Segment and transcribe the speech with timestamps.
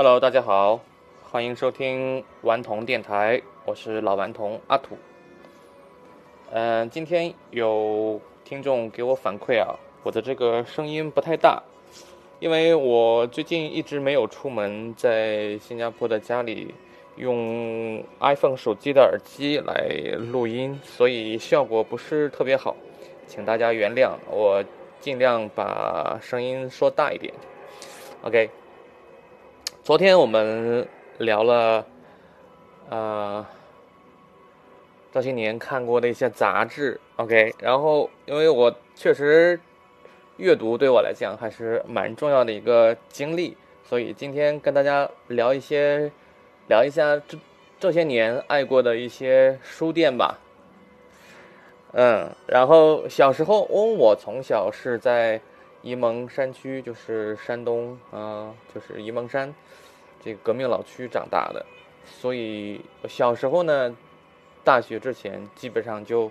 [0.00, 0.78] Hello，大家好，
[1.28, 4.96] 欢迎收听顽童电台，我是老顽童阿土。
[6.52, 9.74] 嗯、今天有听众给我反馈啊，
[10.04, 11.60] 我的这个声音不太大，
[12.38, 16.72] 因为我最近一直没有出门，在新加坡的家里
[17.16, 22.76] 用 iPhone 手机的耳机来录音，所以效果不是特别好，
[23.26, 24.62] 请大家原谅，我
[25.00, 27.34] 尽量把声音说大一点。
[28.22, 28.48] OK。
[29.88, 31.86] 昨天我们聊了，
[32.90, 33.46] 呃，
[35.10, 39.58] 这些年看过的一些杂志，OK，然后因为我确实
[40.36, 46.12] 阅读对我来讲还是蛮重要的一个经历，所以今天跟大家聊一些，
[46.66, 47.38] 聊一下这
[47.80, 50.38] 这些年爱过的一些书店吧。
[51.92, 55.40] 嗯，然后小时候，哦，我从小是在
[55.82, 59.54] 沂蒙山区，就是山东啊、就是沂蒙山
[60.22, 61.64] 这个革命老区长大的，
[62.04, 63.96] 所以小时候呢，
[64.64, 66.30] 大学之前基本上就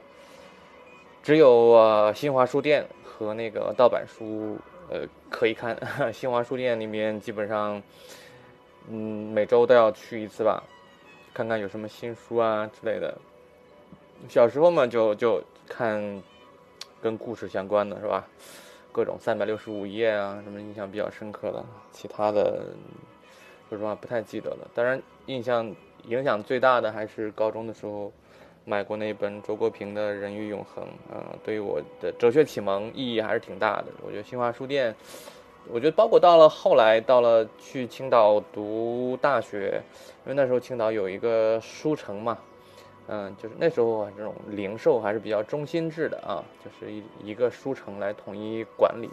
[1.24, 4.58] 只有呃新华书店和那个盗版书
[4.90, 5.78] 呃可以看。
[6.14, 7.82] 新华书店里面基本上，
[8.90, 10.62] 嗯，每周都要去一次吧，
[11.34, 13.18] 看看有什么新书啊之类的。
[14.28, 16.22] 小时候嘛，就就看
[17.02, 18.28] 跟故事相关的是吧？
[18.98, 22.64] 各种三百六十五页啊，什么印象比较深刻的，其他的
[23.70, 24.68] 说实话不太记得了。
[24.74, 25.72] 当然，印象
[26.08, 28.12] 影响最大的还是高中的时候
[28.66, 33.86] 买过那本周国平的《人与永恒》嗯、对于我的哲学启蒙意义还是挺大的。
[34.04, 34.96] 我觉得新华书店，
[35.70, 39.80] 我觉得包括到了后来到了去青岛读大学，
[40.26, 42.36] 因为那时候青岛有一个书城嘛。
[43.08, 49.10] 嗯，就是那时候啊，这种零售还是比较中心制的啊，就是一一个书城来统一管理。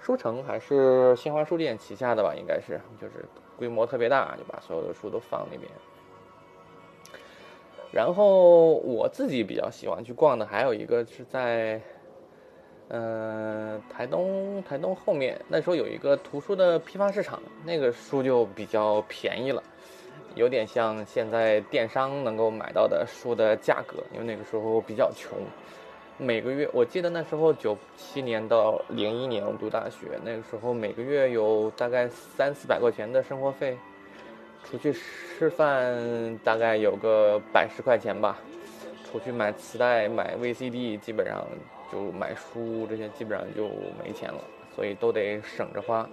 [0.00, 3.24] 书城还是新华书店旗下的吧，应该是，就是
[3.56, 5.68] 规模特别大，就把所有的书都放里面。
[7.92, 11.80] 然后我自己比较喜欢去逛的，还有一个是在，
[12.88, 19.62] 嗯、台东台东后面，那时候有一个图书的批发市场，那个书就比较便宜了。
[20.36, 25.38] 有点像现在电商能够买到的书的价格，因为那个时候比较穷，
[26.18, 33.78] 每个月我记得那时候九七年到零一年我读大学，那个时候每个月有大概三四百块钱的生活费，
[34.62, 38.38] 出去吃饭大概有个百十块钱吧，
[39.10, 41.46] 出去买磁带、买 VCD，基本上
[41.90, 43.68] 就买书这些基本上就
[44.04, 44.40] 没钱了，
[44.74, 46.06] 所以都得省着花。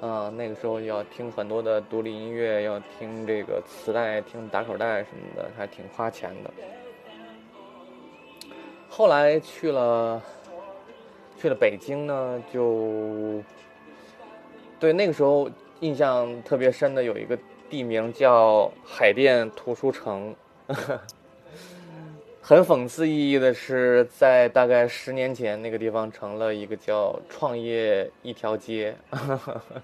[0.00, 6.50] 啊、那个时候要听很多的独立音乐，要听这个磁带、听打口袋什么的，还挺花钱的。
[8.88, 10.22] 后来去了
[11.36, 13.42] 去了北京呢，就
[14.78, 15.50] 对那个时候
[15.80, 17.36] 印象特别深的有一个
[17.68, 20.34] 地名叫海淀图书城。
[22.48, 28.96] 很讽刺意义的是，在大概十年前，那个地方成了一个叫“创业一条街”，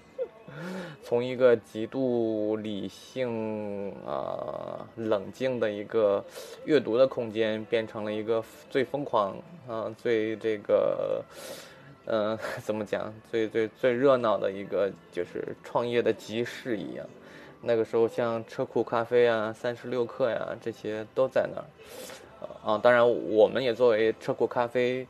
[1.03, 6.25] 从一个极度理性啊、冷静的一个
[6.65, 9.37] 阅读的空间，变成了一个最疯狂
[9.67, 11.23] 啊、最这个，
[12.07, 17.05] 嗯、 怎么讲，最最最热闹的一个就是创业的集市一样。
[17.61, 21.65] 那个时候，像车库咖啡啊、三十六氪呀、这些都在那儿。
[22.63, 25.07] 啊，当然，我们也作为车库咖啡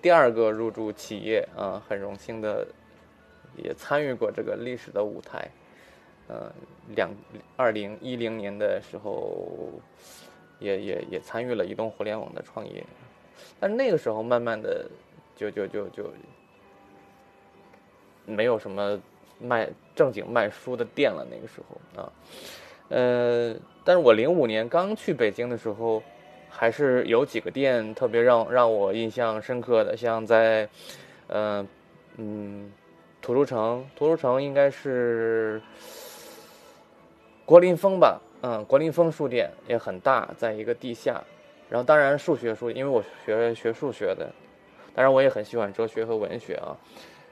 [0.00, 2.66] 第二个入驻企业啊，很荣幸的
[3.56, 5.50] 也参与过这个历史的舞台。
[6.28, 6.52] 呃，
[6.94, 7.10] 两
[7.56, 9.72] 二零一零年的时候，
[10.58, 12.84] 也也也参与了移动互联网的创业，
[13.58, 14.88] 但是那个时候慢慢的
[15.36, 16.10] 就就就就
[18.24, 19.00] 没有什么
[19.40, 21.26] 卖正经卖书的店了。
[21.30, 22.12] 那个时候啊，
[22.88, 26.02] 呃，但是我零五年刚去北京的时候。
[26.58, 30.66] 还是有几个店特别让让我印象深刻的，像在，
[31.26, 31.64] 呃，
[32.16, 32.72] 嗯，
[33.20, 35.60] 图书城，图书城应该是
[37.44, 41.22] 国林峰吧，嗯，国林峰书店也很大，在一个地下。
[41.68, 44.26] 然后当然数学书，因为我学学数学的，
[44.94, 46.74] 当然我也很喜欢哲学和文学啊。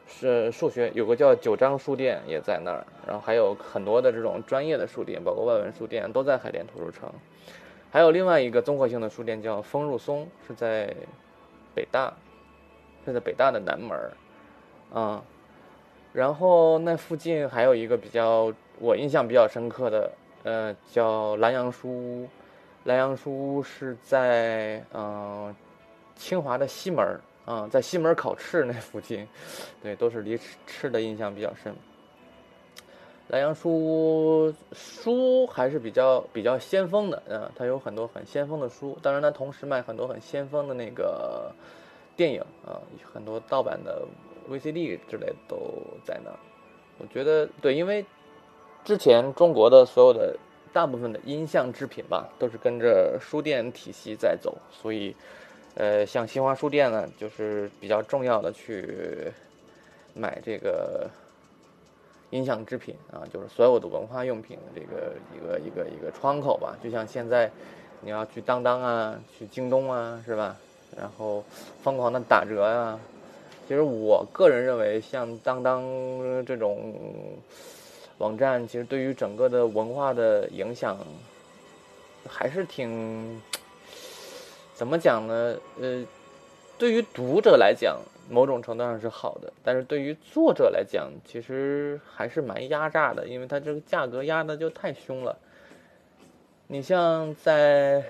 [0.07, 7.11] 是数学有个叫九章书店也在那儿，然后还有很多的这种专业的书店，包括外文书店都在海淀图书城。
[7.95, 10.93] 还有另外一个综合性的书店叫丰入松，是在
[11.77, 12.13] 北大，
[13.07, 14.13] 是在北大的南门儿，
[14.93, 15.23] 啊、
[16.13, 20.11] 然后那附近还有一个比较我印象比较深刻的，
[20.43, 22.29] 呃，叫蓝洋书屋，
[22.83, 25.55] 蓝洋书屋是在嗯、
[26.17, 29.29] 清华的西门儿啊、在西门儿烤翅那附近，
[29.81, 31.73] 对，都是离吃吃的印象比较深。
[33.29, 41.51] 莱阳书屋书还是比较比较先锋的，嗯，它有很多很先锋的书，当然它同时卖很多很先锋的那个
[42.15, 42.79] 电影啊，
[43.13, 44.07] 很多盗版的
[44.49, 45.57] VCD 之类都
[46.05, 46.31] 在那。
[46.99, 48.05] 我觉得对，因为
[48.85, 50.37] 之前中国的所有的
[50.71, 55.17] 大部分的音像制品吧，都是跟着书店体系在走，所以
[55.77, 59.33] 呃，像新华书店呢，就是比较重要的去
[60.15, 61.09] 买这个。
[62.35, 66.77] 音响制品啊，就是所有的文化用品的这个一个一个一个窗口吧。
[66.83, 67.49] 就像现在，
[68.01, 70.57] 你要去当当啊，去京东啊，是吧？
[70.97, 71.45] 然后
[71.81, 72.99] 疯狂的打折呀。
[73.69, 75.81] 其实我个人认为，像当当
[76.45, 76.93] 这种
[78.19, 80.99] 网站，其实对于整个的文化的影响，
[82.29, 83.41] 还是挺
[84.75, 85.57] 怎么讲呢？
[85.81, 86.05] 呃，
[86.77, 87.97] 对于读者来讲。
[88.31, 95.37] 某种程度上是好的，但是对于作者来讲，其实还是蛮压榨的，因为它这个价格压的就太凶了。
[96.67, 98.03] 你像在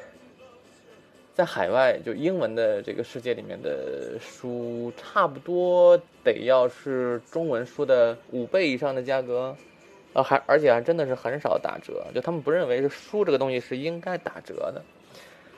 [1.35, 9.57] 在海外，就英文的这个世界里面的书，差不多得要是中文书的五倍以上的价格，
[10.13, 14.81] 啊，还而且还真的是很少打折，就他们不认为是书这个东西是应该打折的。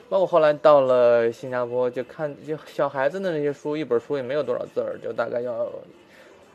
[0.09, 5.69] 包括后来到了新加坡，就看就小孩子的那些书，一本书也没有多少字儿，就大概要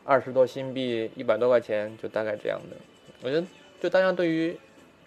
[0.03, 2.75] 二十多新币，一百多块钱，就大概这样的。
[3.21, 3.45] 我觉得，
[3.79, 4.57] 就大家对于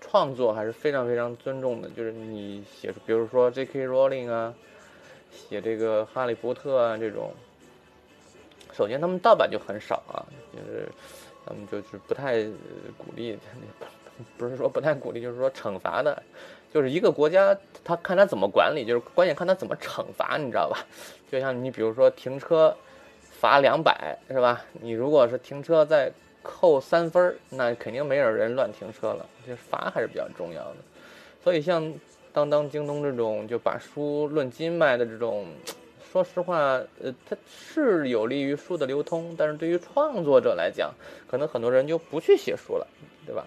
[0.01, 1.89] 创作还是非常非常尊重的。
[1.91, 3.87] 就是你写，比如说 J.K.
[3.87, 4.55] Rowling 啊，
[5.33, 7.33] 写这个《哈利波特》啊这种，
[8.73, 10.23] 首先他们盗版就很少啊，
[10.53, 10.89] 就是
[11.45, 12.45] 他们就是不太
[12.97, 13.37] 鼓励，
[14.39, 16.23] 不是说不太鼓励，就是说惩罚的。
[16.73, 20.79] 就是一个国家，他看他怎么管理，就是关键看他怎么惩罚，你知道吧？
[21.31, 22.77] 就像你比如说停车，
[23.21, 24.65] 罚两百是吧？
[24.81, 29.27] 你如果是停车再扣三分那肯定没有人乱停车了。
[29.47, 30.77] 这罚还是比较重要的。
[31.43, 31.93] 所以像
[32.33, 35.47] 当当、京东这种就把书论斤卖的这种，
[36.13, 40.93] 说实话，呃，它是有利于书的流通，但是对于创作者来讲，
[41.27, 42.87] 可能很多人就不去写书了，
[43.27, 43.45] 对吧？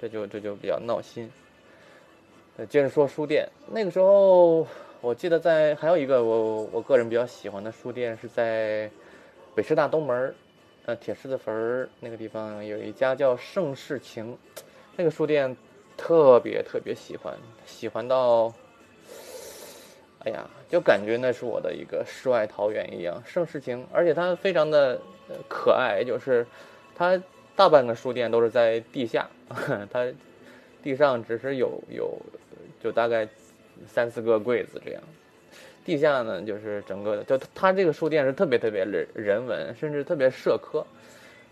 [0.00, 1.30] 这就这就比较闹心。
[2.58, 3.48] 呃，接着说书店。
[3.70, 4.66] 那个时候，
[5.00, 8.90] 我记得在还有一个我我个人比较喜欢的书店是在
[9.54, 10.34] 北师大东门
[10.84, 14.36] 呃，铁狮子坟儿那个地方有一家叫盛世情，
[14.96, 15.56] 那个书店
[15.96, 17.34] 特别特别喜欢，
[17.64, 18.52] 喜欢到，
[20.24, 23.22] 哎呀，就感觉那是我的一个世外桃源一样。
[23.24, 25.00] 盛世情，而且它非常的
[25.48, 26.46] 可爱，就是
[26.94, 27.18] 它
[27.56, 29.30] 大半个书店都是在地下，
[29.90, 30.12] 它
[30.82, 32.18] 地上只是有有。
[32.82, 33.28] 就大概
[33.86, 35.00] 三四个柜子这样，
[35.84, 40.84] 地下呢就是整个的，就他这个书店是特别特别人人文，甚至特别社科，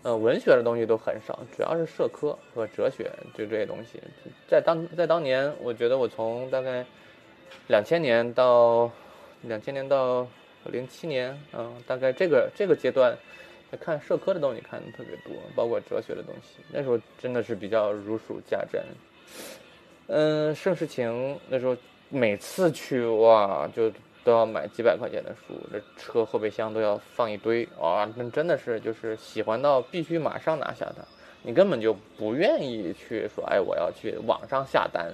[0.03, 3.97] 呃，文学的东西都很少，主要是社科和哲学，就这些东西。
[4.45, 6.85] 在当在当年，我觉得我从大概
[7.69, 8.91] 两千年到
[9.43, 10.27] 两千年到
[10.65, 13.17] 零七年，嗯，大概这个这个阶段，
[13.79, 18.83] 看社科的东西看的特别多，包括哲学的东西，那时候真的是比较如数家珍。
[20.07, 21.77] 嗯，盛世情那时候
[22.09, 23.89] 每次去哇，就
[24.25, 31.03] 都要买几百块钱的书，这车后备箱都要放一堆啊，那真的是就是喜欢到必须马上拿下它，
[31.43, 35.09] 你根本就不愿意去说，哎，我要去网上下单，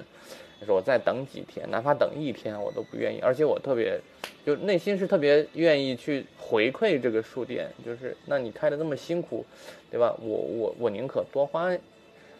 [0.65, 3.99] 说我再等几天，哪怕等一天我都不愿意，而且我特别
[4.43, 9.45] 就内心是特别愿意去回馈这个书店，就是那你开的那么辛苦，
[9.91, 10.15] 对吧？
[10.19, 11.69] 我我我宁可多花。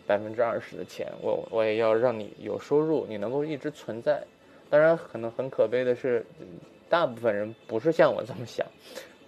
[0.07, 4.23] 百分之二十的钱，我我也要让你有收入，你能够一直存在。
[4.69, 6.25] 当然，可能很可悲的是，
[6.89, 8.65] 大部分人不是像我这么想，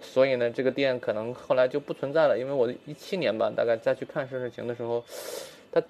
[0.00, 2.38] 所以呢，这个店可能后来就不存在了。
[2.38, 5.04] 因为我一七年吧，大概再去看盛世情的时候，
[5.70, 5.82] 它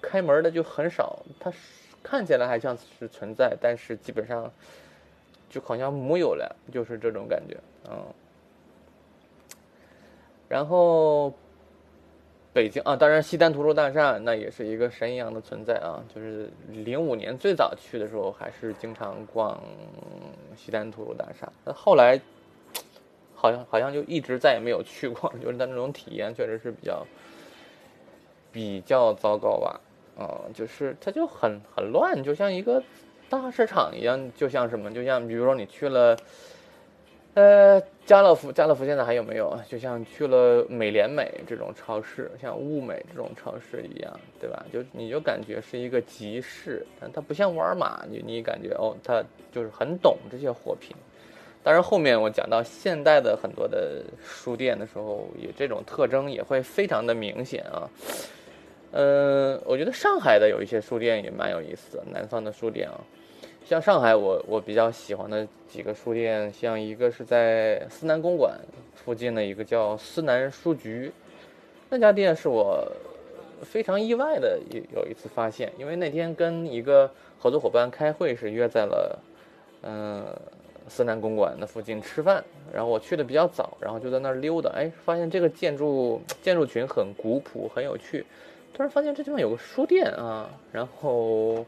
[0.00, 1.52] 开门的就很少，它
[2.02, 4.50] 看起来还像是存在，但是基本上
[5.50, 7.56] 就好像木有了，就是这种感觉，
[7.90, 8.02] 嗯。
[10.48, 11.32] 然后。
[12.56, 16.02] 北京啊，当然西单图书大厦那也是一个神一样的存在啊。
[16.14, 19.62] 就是零五年最早去的时候，还是经常逛
[20.56, 21.52] 西单图书大厦。
[21.66, 22.18] 那后来
[23.34, 27.06] 好像好像就一直再也没有去过， 就是那种体验确实是比较
[28.50, 29.78] 比较糟糕吧。
[30.16, 32.82] 啊，就是它就很很乱，就像一个
[33.28, 36.16] 大市场一样，就像什么，就像比如说你去了。
[37.36, 39.62] 呃，家乐福，家乐福现在还有没有啊？
[39.68, 44.64] 就像去了美廉美这种超市，像物美这种超市一样，对吧？
[44.72, 50.96] 就你就感觉是一个集市，但它不像沃尔玛，你你感觉哦，它就是很懂这些货品。
[51.62, 57.86] 当然，后面我讲到现代的很多的书店的时候，也这种特征也会非常的明显啊。
[58.92, 62.98] 嗯，我觉得上海的有一些书店也蛮有意思的，南方的书店啊，
[63.68, 68.56] 像上海我我比较喜欢的几个书店，像一个是在思南公馆
[68.94, 71.10] 附近的一个叫思南书局，
[71.90, 72.86] 那家店是我
[73.62, 79.18] 非常意外的有有一次发现，因为那天跟一个合作伙伴开会是约在了
[79.82, 80.24] 嗯
[80.88, 88.24] 思南公馆的附近吃饭，然后我去的比较早，然后就在那儿溜达，哎，发现这个建筑建筑群很古朴，很有趣。
[88.72, 91.66] 突然发现这地方有个书店啊，然后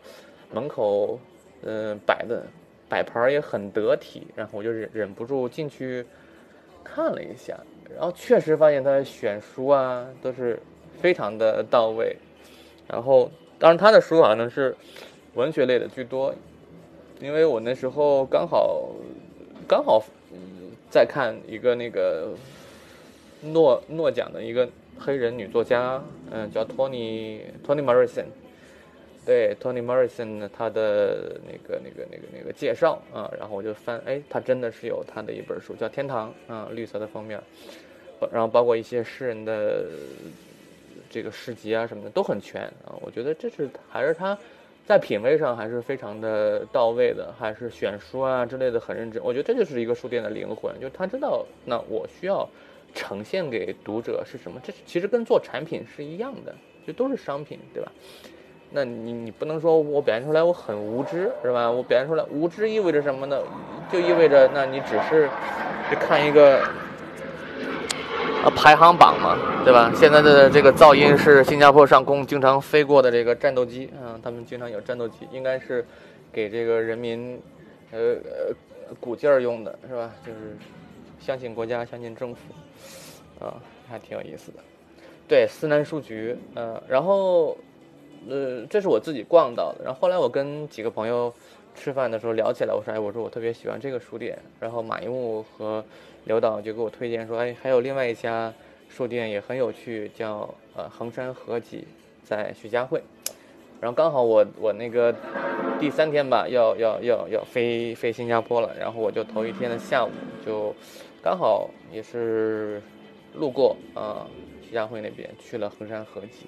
[0.52, 1.19] 门口
[1.62, 2.45] 嗯摆的
[2.88, 6.05] 摆盘也很得体，然后我就忍忍不住进去
[6.83, 7.59] 看了一下，
[7.95, 10.59] 然后确实发现他选书啊都是
[11.00, 12.17] 非常的到位，
[12.88, 14.77] 然后当然他的书可能是
[15.35, 16.35] 文学类的居多，
[17.21, 18.88] 因为我那时候刚好
[19.67, 22.35] 刚好嗯在看一个那个
[23.43, 24.69] 诺诺奖的一个。
[25.00, 28.27] 黑人女作家，嗯，叫托尼托尼· s 森，
[29.28, 37.38] 对，，Tony Morrison 呢，他的那个那个那个那个介绍啊，然后我就翻，哎，他真的是有他的一本书，叫《天堂》啊，绿色的封面，
[38.32, 39.85] 然后包括一些诗人的
[41.11, 44.38] 这个诗集啊什么的都很全啊，我觉得这是还是他
[44.87, 52.49] 在品味上还是非常的到位的，还是选书啊之类的很认真，我觉得这就是一个书店的灵魂，就是他知道那我需要。
[52.94, 54.58] 呈现给读者是什么？
[54.64, 56.54] 这其实跟做产品是一样的，
[56.87, 57.92] 就都是商品，对吧？
[58.70, 61.70] 那你你不能说我表现出来我很无知，是吧？
[61.70, 63.38] 我表现出来无知意味着什么呢？
[63.90, 65.28] 就意味着那你只是
[65.88, 66.60] 去看一个
[68.44, 69.90] 啊排行榜嘛，对吧？
[69.94, 75.84] 现在的这个噪音是新加坡上空经常飞过的这个战斗机啊，他们经常有战斗机，应该是
[76.32, 77.40] 给这个人民
[77.90, 78.54] 呃呃
[79.00, 80.10] 鼓劲儿用的，是吧？
[80.26, 80.56] 就是
[81.18, 82.40] 相信国家，相信政府。
[83.40, 83.54] 啊，
[83.88, 84.58] 还挺有意思的，
[85.28, 87.56] 对，思南书局，嗯，然后，
[88.28, 91.32] 呃，这是我自己逛到的，然后后来我跟几个朋友
[91.75, 95.84] 吃饭的时候聊起来，我说，哎，我说我特别喜欢这个书店，然后马一木和
[96.25, 98.52] 刘导就给我推荐说，哎，还有另外一家
[98.88, 101.87] 书店也很有趣，叫呃衡山合集，
[102.25, 103.02] 在徐家汇，
[103.80, 105.14] 然后刚好我我那个
[105.78, 110.10] 第三天吧，要要要要飞飞新加坡了，然后我就头一天的下午
[110.44, 110.75] 就
[111.22, 112.80] 刚好也是。
[113.34, 114.26] 路过啊，
[114.66, 116.46] 徐家汇那边去了衡山合集。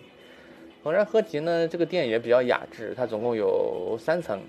[0.83, 4.41] 衡山合集呢，这个店也比较雅致，它总共有三层，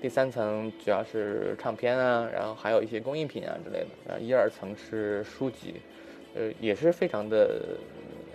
[0.00, 4.14] 第三层主要是唱片啊，然后还有一些工艺品啊之类的。
[4.14, 5.74] 啊，一二层是书籍，
[6.34, 7.60] 呃，也是非常的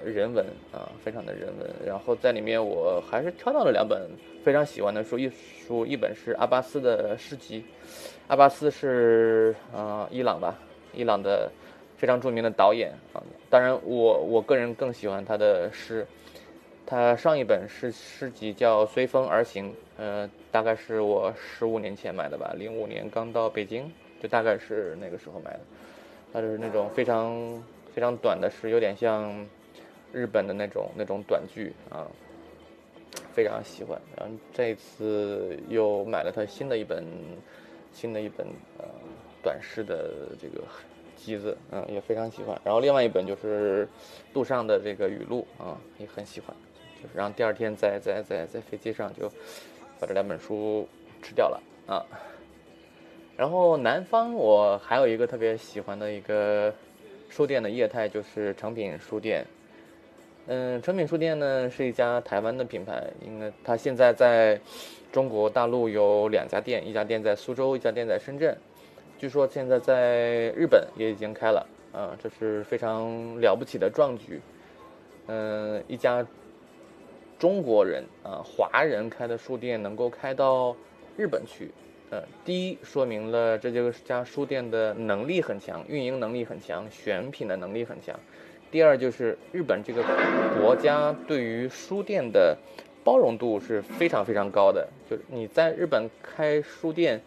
[0.06, 1.68] 人文啊，非常的人文。
[1.84, 4.08] 然后在里面我还是挑到了两本
[4.44, 7.66] 非常喜欢的书，一书一本是阿巴斯的诗集，
[8.28, 10.56] 阿巴斯是啊伊朗吧，
[10.94, 11.52] 伊朗的。
[11.96, 16.06] 非常著名的导演啊，当然我我个人更喜欢他的诗，
[16.94, 25.60] 他上一本诗诗集叫《随风而行》，呃，大概是我十五年前买的吧，零五年刚到北京，就大概是那个时候买的。
[26.32, 27.34] 他就是那种非常
[27.92, 29.44] 非常短的诗，有点像
[30.12, 32.06] 日本的那种那种短句啊，
[33.34, 34.00] 非常喜欢。
[34.16, 37.04] 然后这次又买了他新的一本
[37.92, 38.46] 新的一本
[38.78, 38.86] 呃
[39.42, 40.62] 短诗的这个。
[41.16, 42.60] 集子，嗯，也非常喜欢。
[42.66, 43.88] 然后另外一本就是
[44.34, 46.54] 杜尚的这个语录啊，也很喜欢。
[47.14, 49.30] 然后第二天在在在在飞机上就
[50.00, 50.88] 把这两本书
[51.22, 52.06] 吃掉了啊。
[53.36, 56.74] 然后南方我还有一个特别喜欢的一个
[57.30, 59.46] 书店的业态，就是诚品书店。
[60.46, 64.60] 嗯，诚品书店呢是一家台湾的品牌，应该它现在在
[65.12, 68.56] 中国大陆有两家店，一家店在苏州，一家店在深圳。
[69.18, 74.42] 据说现在在日本也已经开了，啊，这是非常了不起的壮举。
[75.28, 76.26] 嗯，一家
[77.44, 80.74] 中国人啊，华人开的书店能够开到
[81.18, 81.70] 日本去，
[82.10, 83.70] 呃，第一说明了这
[84.06, 88.18] 家书店的能力很强，运营能力很强，选品的能力很强。
[88.72, 90.02] 第二就是日本这个
[90.58, 92.58] 国家对于书店的
[93.04, 97.22] 包容度是非常非常高的，就是你在日本开书店。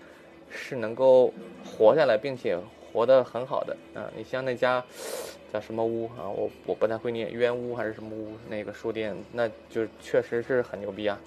[0.48, 2.56] 是能够活下来，并且
[2.92, 4.08] 活得很好的啊！
[4.16, 4.82] 你像那家
[5.60, 6.28] 什么屋啊？
[6.28, 8.32] 我我不太会念，冤屋还是什么屋？
[8.48, 11.18] 那个书店，那就确实是很牛逼啊！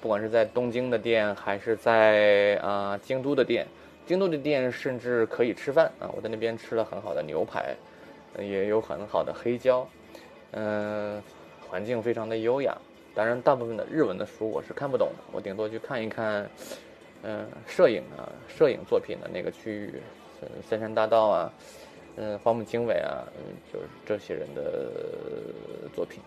[0.00, 3.66] 不管是在东京的店，还是在啊京都的店，
[4.06, 6.10] 京都的店甚至可以吃饭啊！
[6.14, 7.74] 我在那边吃了很好的牛排，
[8.38, 9.88] 也有很好的黑椒，
[10.52, 11.22] 嗯，
[11.68, 12.76] 环境非常的优雅。
[13.14, 16.48] 当然，大部分的日文的书我是看不懂的，我顶多去看一看。
[17.24, 19.94] 嗯，摄影啊，摄影作品的那个区域，
[20.40, 21.52] 嗯，森山大道啊，
[22.20, 24.90] 嗯，荒木经纬啊，嗯，就是这些人的
[25.94, 26.20] 作品。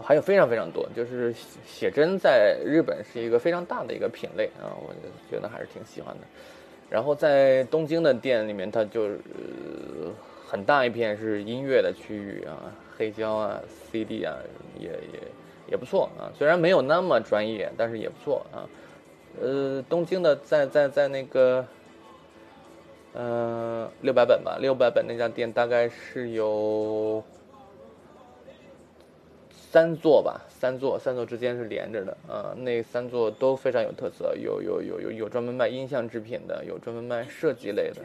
[0.00, 4.94] 还有非常非常多，就是写写真在日本是一个非常大的一个品类啊，我
[5.30, 6.26] 觉得还是挺喜欢的。
[6.88, 9.10] 然后在东京的店里面，它就
[10.46, 13.60] 很大一片是音乐的区域啊，黑胶啊、
[13.90, 14.36] CD 啊，
[14.78, 15.20] 也也
[15.72, 16.30] 也不错啊。
[16.36, 18.64] 虽然没有那么专业，但是也不错啊。
[19.40, 21.66] 呃，东京的在在在那个，
[23.18, 27.22] 呃，六百本吧，六百本那家店大概是有。
[29.70, 32.54] 三座吧，三座，三座之间是连着的啊。
[32.56, 38.00] 那三座都非常有特色，有有有有有专门卖音像制品的，有专门卖设计类的，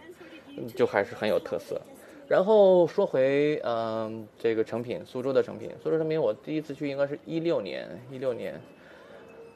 [0.75, 1.79] 就还是很有特色。
[2.27, 8.59] 然后说回嗯，这个成品，苏州的成品，苏州成品，我第一次去应该是一六年，一六年，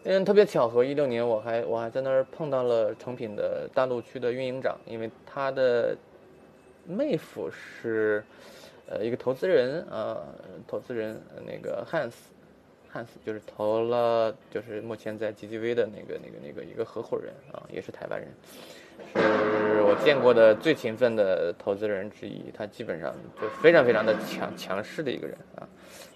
[0.10, 5.96] 嗯，特别巧合，一六年我还我还在那儿碰到了成品的大陆区的运营长，因为他的
[6.86, 8.24] 妹夫是。
[8.90, 10.18] 呃，一个投资人啊，
[10.66, 12.32] 投资人那个汉斯，
[12.88, 18.30] 汉斯就是投了，就是目前在 GGV 的那个、那个、那个一个合伙人啊，也是台湾人，
[19.14, 22.46] 是我见过的最勤奋的投资人之一。
[22.58, 25.68] 他基本上就非常非常的强强势的一个人啊，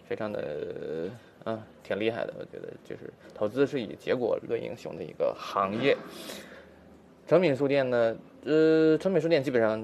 [0.08, 1.10] 非常的
[1.44, 2.34] 啊，挺厉害的。
[2.40, 5.98] 我觉得就是投资是以结果论英雄的一个行业。
[7.28, 8.16] 成品书店呢？
[8.44, 9.80] 呃，成品书店基本上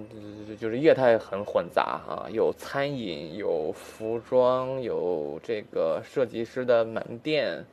[0.60, 7.64] 就是业态很混杂啊，有餐饮，有服装，有这个设计师的门店，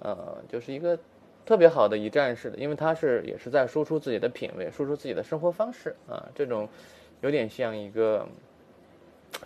[0.00, 0.98] 呃，就是一个
[1.46, 6.68] 特别好的一站式的，因为它是也是在输出自己的品味，输出自己的生活方式啊，这种
[7.20, 8.26] 有点像一个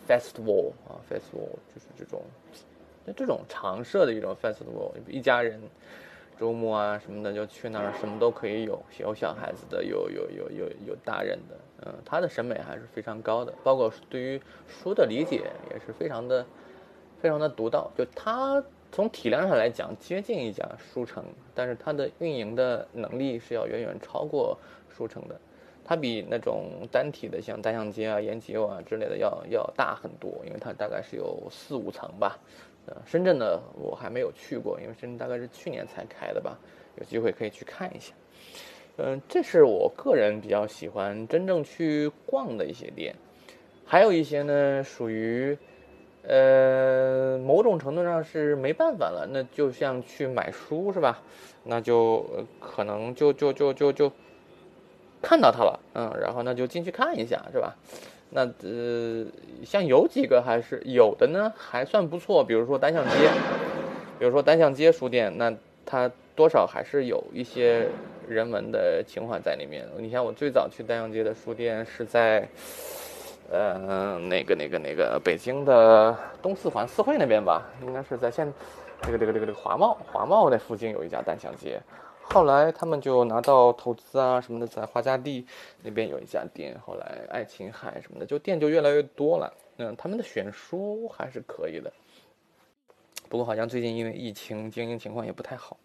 [0.09, 2.23] festival 啊，festival 就是这种
[3.17, 5.61] 这种常设的一种 festival，一家人。
[6.41, 11.55] 周末啊什么的就去那儿，什么都可以有，有小孩子的，有有有有有大人的，
[11.85, 16.45] 嗯，他的审美还是非常高的，包括对于书的理解也是非常的
[17.21, 17.89] 非常的独到。
[17.97, 21.25] 就他从体量上来讲接近一家书城，
[21.55, 24.59] 但是他的运营的能力是要远远超过
[24.91, 25.39] 书城的，
[25.85, 32.37] 它比那种单体的像大象街啊、延吉啊之类的要要大很多，因为它大概是有四五层吧。
[32.87, 36.59] 呃，深圳的我还没有去过，因为深圳大概是去年才开的吧，
[36.97, 38.13] 有机会可以去看一下。
[38.97, 43.15] 嗯，这是我个人比较喜欢真正去逛的一些店，
[43.87, 45.57] 还有一些呢属于，
[46.25, 51.23] 呃，某种程度上是没办法了，那就像去买书是吧？
[51.65, 52.27] 那就
[52.61, 54.13] 可能就就就就就
[55.23, 57.75] 看到它了，嗯，然后那就进去看一下是吧？
[58.35, 59.27] 那呃，
[59.65, 62.43] 像有几个还是有的呢，还算不错。
[62.43, 63.31] 比如说单向街，
[64.19, 65.55] 比如说单向街书店，那
[65.85, 67.87] 它多少还是有一些
[68.27, 69.87] 人文的情怀在里面。
[69.99, 72.49] 你像我最早去单向街的书店是在，
[73.51, 78.51] 呃，那个那个那个北京的东四环四惠那边吧，应该是在现
[79.03, 81.79] 这个这个这个这个华贸华贸那附近有一家单向街。
[82.33, 85.47] 后来他们就拿到投资啊什么的，在花家地
[85.83, 86.75] 那边有一家店。
[86.81, 89.53] 后来爱琴海什么的，就店就越来越多了。
[89.77, 91.93] 嗯，他们的选书还是可以的。
[93.29, 95.77] 不过好像最近因为疫情，经营情况也不太好。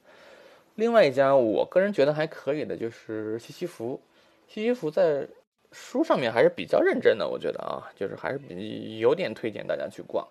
[0.76, 4.00] 另外一家我个人觉得还可以的就是西西弗，
[4.48, 5.28] 西西弗在
[5.74, 10.26] 书上面还是比较认真的，我觉得啊，就是还是比有点推荐大家去逛。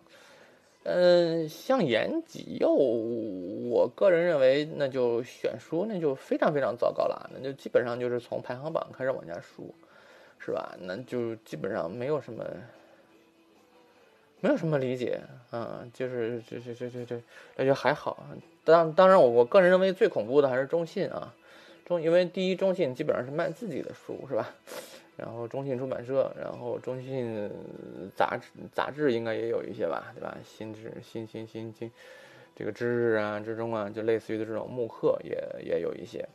[0.88, 9.74] 嗯，像延吉佑，我个人认为，那就选书那就非常非常糟糕了，那就基本上就是从排行榜开始往下输，
[10.38, 10.76] 是吧？
[10.80, 12.44] 那就基本上没有什么，
[14.40, 15.20] 没有什么理解，
[15.50, 17.20] 嗯，就是这这这这这，
[17.56, 18.24] 那就还好。
[18.62, 21.34] 当当然，我我个人认为最恐怖的还是中信啊，
[21.84, 24.54] 中因为第一中信基本上是卖自己的书，是吧？
[25.16, 27.50] 然后中信出版社，然后中信
[28.14, 30.36] 杂志杂志应该也有一些吧，对吧？
[30.44, 31.90] 新知新新新新，
[32.54, 36.28] 这个知日啊、之中啊，就类似于的这种木刻也也有一些。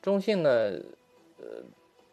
[0.00, 0.72] 中信呢，
[1.38, 1.62] 呃，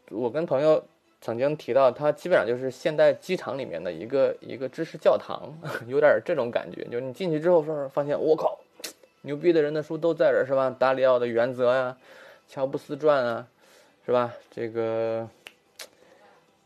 [0.10, 0.84] 我跟朋友
[1.22, 5.58] 曾经提到，它基本上就是现代机场里面的一个一个知识教堂，
[5.88, 6.84] 有点这种感觉。
[6.92, 8.60] 就是你进去之后说，发现我靠，
[9.22, 10.70] 牛逼的人的书都在这儿，是吧？
[10.78, 11.98] 达里奥的《原则》呀，
[12.50, 13.48] 乔布斯传啊，
[14.06, 14.34] 是吧？
[14.52, 15.30] 这个。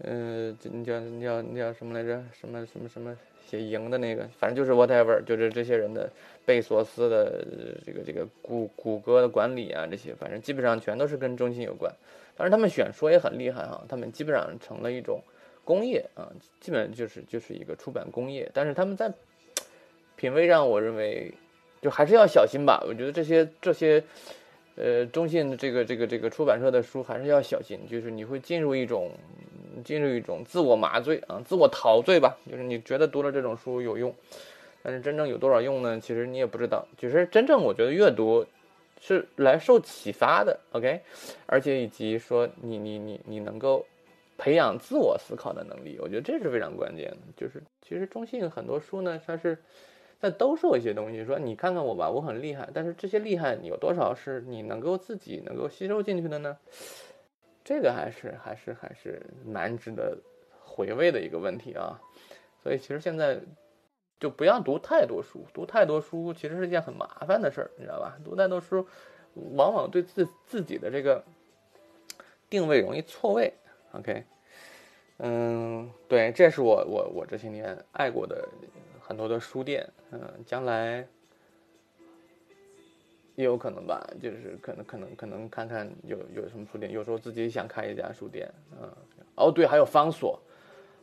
[0.03, 2.23] 嗯，你叫你叫你叫什么来着？
[2.33, 3.15] 什么什么什么
[3.47, 6.09] 写赢的那个，反正就是 whatever，就是这些人的
[6.45, 7.45] 贝索斯的
[7.85, 11.93] 这个这个谷谷歌的管理啊，这些反正基本上全都是跟中心有关。
[12.35, 15.21] 当然他们选书也很厉害哈，他们基本上成了一种
[15.63, 18.49] 工业啊，基本就是就是一个出版工业。
[18.53, 19.13] 但是他们在
[20.15, 21.31] 品味上，我认为
[21.79, 22.83] 就还是要小心吧。
[22.87, 24.03] 我觉得这些这些
[24.77, 29.11] 呃中信的这个这个这个出版社的书还是要小心，就是你会进入一种。
[29.84, 34.13] 进入一种自我麻醉啊，自我陶醉吧，就是你觉得读了这种书有用，
[34.84, 35.99] 但是真正有多少用呢？
[35.99, 36.88] 其实你也不知道。
[36.97, 38.45] 其实真正我觉得阅读
[38.99, 41.01] 是来受启发的，OK，
[41.45, 43.86] 而且以及说你你你你能够
[44.38, 47.17] 培养自我思考的能力，我觉得这是非常关键的。
[47.36, 49.57] 就是其实中信很多书呢，它是
[50.19, 56.57] 在兜售一些东西，说你看看我吧，我很厉害，但是这些厉害有多少是你能够自己能够吸收进去的呢？
[57.63, 60.17] 这个还是还是还是蛮值得
[60.60, 62.00] 回味的一个问题啊。
[62.63, 63.41] 所以其实现在。
[64.21, 68.19] 就不要读太多书，读太多书其实是一件很麻烦的事儿，你知道吧？
[68.24, 68.88] 读太多书，
[69.56, 71.24] 往往对自自己的这个
[72.47, 73.52] 定位容易错位。
[73.93, 74.24] OK，
[75.17, 78.47] 嗯，对，这是我我我这些年爱过的
[79.00, 81.08] 很多的书店，嗯，将来
[83.41, 88.49] 也有可能吧，就是可能可能可能看看有有什么书店，有时候自己想开一家书店，
[88.80, 88.88] 嗯，
[89.36, 90.39] 哦对，还有方所。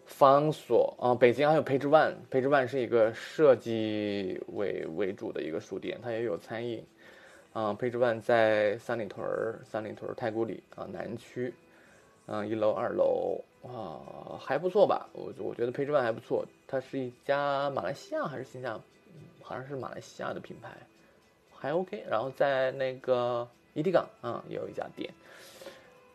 [0.06, 6.82] 方所啊，北京还有 Page One，Page One 是一个设计为为主的一个书店，它也有餐饮。
[7.52, 11.52] 啊，Page One 在三里屯儿，三里屯儿太古里啊南区，
[12.24, 15.08] 嗯，一楼二楼啊还不错吧？
[15.12, 18.80] 我我觉得 Page One 还不错，它是一家马来西亚还是新加？
[19.42, 20.70] 好像是马来西亚的品牌，
[21.58, 22.04] 还 OK。
[22.08, 25.12] 然后在那个怡地港啊也有一家店，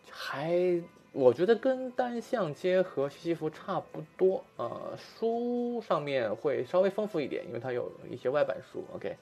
[0.09, 0.81] 还。
[1.15, 8.83] 我觉得跟单向街和西西弗差不多，呃，书上面会稍微丰富一点，因为它有一些外版书。
[8.95, 9.15] OK，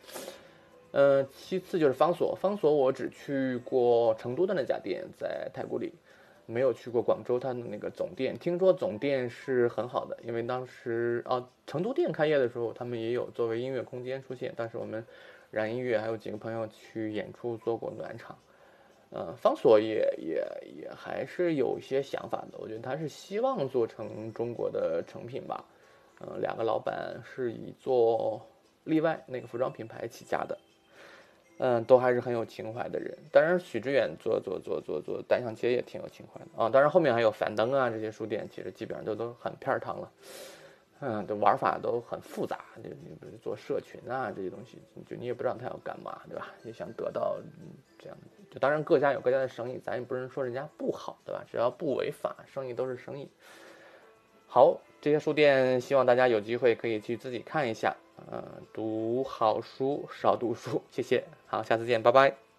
[0.92, 5.92] 呃，其次就是方所，方所我只去过成都的那家店，在太古里，
[6.46, 8.38] 没有去过广州它的那个总店。
[8.40, 15.06] 听说总店是很好的，因为当时啊，成都店开业的时候，他们也有作为音乐空间出现，当时我们
[15.52, 18.36] 燃音乐还有几个朋友去演出做过暖场。
[19.12, 20.42] 呃，方所也也
[20.82, 25.66] 也还是有一些想法的，我觉得他是希望做成中国的成品吧。
[26.22, 28.42] 嗯，两个老板是以做
[28.86, 30.58] 例外那个服装品牌起家的，
[31.58, 33.18] 嗯，都还是很有情怀的人。
[33.34, 36.70] 当然，许知远做做做做做单向街也挺有情怀的啊。
[36.70, 40.10] 当然，后面还有樊登啊这些书店，其实基本上都都很片儿汤了。
[41.04, 46.48] 嗯，这玩法都很复杂，就你比如做社群啊这些东西，就你也不知道他要干嘛，对吧？
[46.64, 47.38] 也想得到
[47.98, 48.18] 这样，
[48.52, 51.44] 就当然各家有各家的生意，咱也不能说人家不好，对吧？
[51.50, 53.28] 只要不违法，生意都是生意。
[54.46, 57.96] 好，这些书店希望大家有机会可以去自己看一下，
[58.32, 61.24] 嗯，读好书，少读书，谢谢。
[61.48, 62.51] 好，下次见，拜拜。